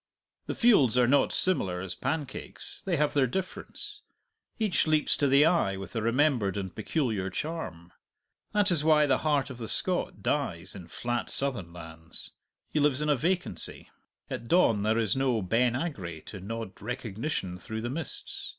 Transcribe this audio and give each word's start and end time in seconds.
The 0.47 0.55
fields 0.55 0.97
are 0.97 1.05
not 1.05 1.31
similar 1.31 1.79
as 1.79 1.93
pancakes; 1.93 2.81
they 2.87 2.97
have 2.97 3.13
their 3.13 3.27
difference; 3.27 4.01
each 4.57 4.87
leaps 4.87 5.15
to 5.17 5.27
the 5.27 5.45
eye 5.45 5.77
with 5.77 5.95
a 5.95 6.01
remembered 6.01 6.57
and 6.57 6.73
peculiar 6.73 7.29
charm. 7.29 7.93
That 8.51 8.71
is 8.71 8.83
why 8.83 9.05
the 9.05 9.19
heart 9.19 9.51
of 9.51 9.59
the 9.59 9.67
Scot 9.67 10.23
dies 10.23 10.73
in 10.73 10.87
flat 10.87 11.29
southern 11.29 11.71
lands; 11.71 12.31
he 12.67 12.79
lives 12.79 12.99
in 12.99 13.09
a 13.09 13.15
vacancy; 13.15 13.91
at 14.27 14.47
dawn 14.47 14.81
there 14.81 14.97
is 14.97 15.15
no 15.15 15.39
Ben 15.43 15.73
Agray 15.73 16.25
to 16.25 16.39
nod 16.39 16.81
recognition 16.81 17.59
through 17.59 17.81
the 17.81 17.87
mists. 17.91 18.49